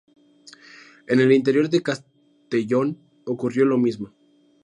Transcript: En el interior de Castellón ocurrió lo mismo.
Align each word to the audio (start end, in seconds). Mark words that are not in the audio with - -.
En 1.05 1.19
el 1.19 1.31
interior 1.31 1.69
de 1.69 1.83
Castellón 1.83 2.97
ocurrió 3.23 3.65
lo 3.65 3.77
mismo. 3.77 4.11